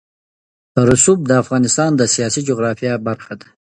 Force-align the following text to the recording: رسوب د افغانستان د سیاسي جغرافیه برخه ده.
رسوب 0.89 1.19
د 1.27 1.31
افغانستان 1.43 1.89
د 1.95 2.01
سیاسي 2.15 2.41
جغرافیه 2.49 2.93
برخه 3.07 3.33
ده. 3.39 3.47